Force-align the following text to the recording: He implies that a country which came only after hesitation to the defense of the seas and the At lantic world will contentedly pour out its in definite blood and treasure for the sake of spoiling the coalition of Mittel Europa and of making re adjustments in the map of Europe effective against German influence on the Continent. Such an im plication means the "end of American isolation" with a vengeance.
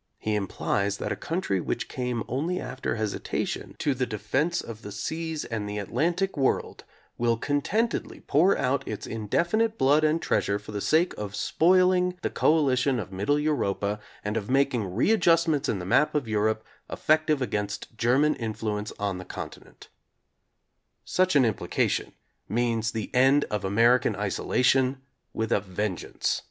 He 0.18 0.34
implies 0.34 0.98
that 0.98 1.12
a 1.12 1.16
country 1.16 1.58
which 1.58 1.88
came 1.88 2.24
only 2.28 2.60
after 2.60 2.96
hesitation 2.96 3.74
to 3.78 3.94
the 3.94 4.04
defense 4.04 4.60
of 4.60 4.82
the 4.82 4.92
seas 4.92 5.46
and 5.46 5.66
the 5.66 5.78
At 5.78 5.88
lantic 5.88 6.36
world 6.36 6.84
will 7.16 7.38
contentedly 7.38 8.20
pour 8.20 8.58
out 8.58 8.86
its 8.86 9.06
in 9.06 9.28
definite 9.28 9.78
blood 9.78 10.04
and 10.04 10.20
treasure 10.20 10.58
for 10.58 10.72
the 10.72 10.82
sake 10.82 11.14
of 11.16 11.34
spoiling 11.34 12.18
the 12.20 12.28
coalition 12.28 13.00
of 13.00 13.12
Mittel 13.12 13.40
Europa 13.42 13.98
and 14.22 14.36
of 14.36 14.50
making 14.50 14.94
re 14.94 15.10
adjustments 15.10 15.70
in 15.70 15.78
the 15.78 15.86
map 15.86 16.14
of 16.14 16.28
Europe 16.28 16.62
effective 16.90 17.40
against 17.40 17.96
German 17.96 18.34
influence 18.34 18.92
on 18.98 19.16
the 19.16 19.24
Continent. 19.24 19.88
Such 21.06 21.34
an 21.34 21.46
im 21.46 21.54
plication 21.54 22.12
means 22.46 22.92
the 22.92 23.10
"end 23.14 23.46
of 23.46 23.64
American 23.64 24.16
isolation" 24.16 25.00
with 25.32 25.50
a 25.50 25.60
vengeance. 25.62 26.42